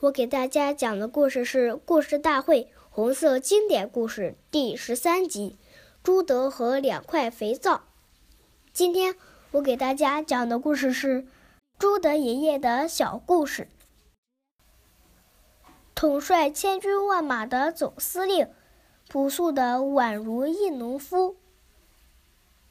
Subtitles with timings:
[0.00, 5.58] 我给大家讲的故事是《故事大会》红色经典故事第十三集
[6.04, 7.74] 《朱德和两块肥皂》。
[8.72, 9.16] 今天
[9.50, 11.26] 我给大家讲的故事是
[11.80, 13.66] 朱德爷爷的小故事。
[15.96, 18.48] 统帅千军万马的总司令，
[19.08, 21.34] 朴素的宛如一农夫。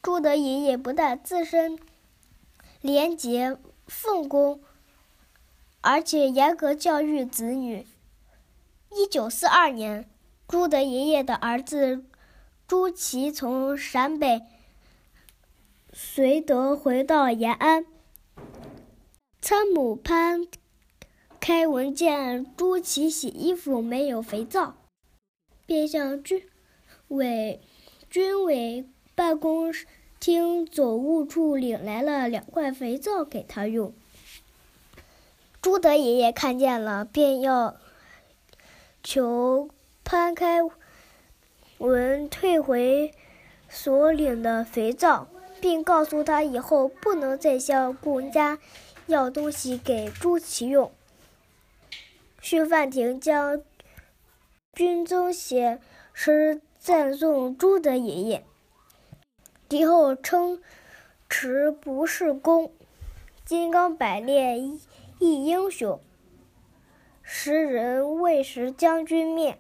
[0.02, 1.78] 朱德爷爷不但自身
[2.80, 4.62] 廉洁奉公。
[5.82, 7.86] 而且严格教育子女。
[8.92, 10.10] 一九四二年，
[10.48, 12.06] 朱德爷爷的儿子
[12.68, 14.42] 朱祁从陕北
[15.94, 17.86] 绥德回到延安，
[19.42, 20.48] 参谋潘
[21.40, 24.76] 开文见朱祁洗衣服没有肥皂，
[25.66, 26.44] 便向军
[27.10, 27.62] 委
[28.10, 29.74] 军委办公
[30.20, 33.94] 厅总务处领来了两块肥皂给他用。
[35.62, 37.76] 朱德爷爷看见了，便要
[39.04, 39.70] 求
[40.04, 40.60] 潘开
[41.80, 43.14] 文退回
[43.68, 45.28] 所领的肥皂，
[45.60, 48.60] 并告诉他以后不能再向顾家
[49.08, 50.92] 要东西给朱祁用。
[52.40, 53.62] 徐范亭将
[54.74, 55.80] 军宗写
[56.14, 58.46] 诗赞颂朱德爷爷，
[59.68, 60.62] 敌后称
[61.28, 62.72] 持不是功，
[63.44, 64.80] 金刚百炼一。
[65.20, 66.00] 一英雄，
[67.24, 69.58] 时人未识将军面，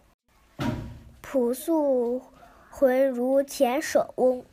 [1.20, 2.22] 朴素
[2.70, 4.46] 浑如前舍翁。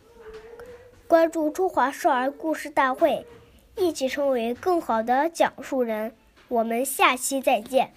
[1.07, 3.27] 关注中华少儿故事大会，
[3.77, 6.15] 一起成为更好的讲述人。
[6.49, 7.93] 我们下期再见。